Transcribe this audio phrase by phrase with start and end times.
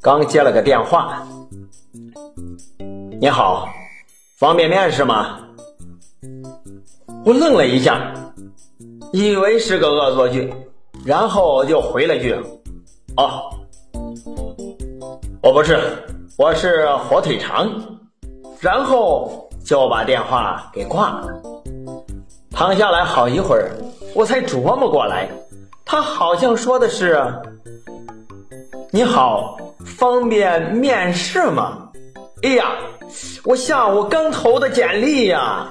[0.00, 1.26] 刚接了个电话，
[3.20, 3.68] 你好，
[4.36, 5.40] 方便面是吗？
[7.24, 8.12] 我愣了一下，
[9.12, 10.54] 以为是个恶作剧，
[11.04, 12.34] 然后就回了句
[13.16, 13.50] ：“哦，
[15.42, 15.78] 我不是，
[16.38, 17.68] 我是火腿肠。”
[18.58, 21.42] 然后就把电话给挂了。
[22.50, 23.70] 躺下来好一会儿，
[24.14, 25.28] 我才琢磨过来，
[25.84, 27.22] 他好像说的是
[28.96, 31.86] ：“你好，方便面试吗？
[32.42, 32.72] 哎呀，
[33.44, 35.70] 我下午刚投的简历呀。